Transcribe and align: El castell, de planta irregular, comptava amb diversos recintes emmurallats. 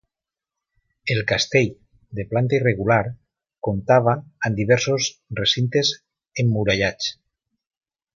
El 1.15 1.19
castell, 1.31 1.67
de 2.19 2.25
planta 2.31 2.57
irregular, 2.59 3.01
comptava 3.67 4.15
amb 4.49 4.57
diversos 4.61 5.11
recintes 5.41 5.93
emmurallats. 6.45 7.13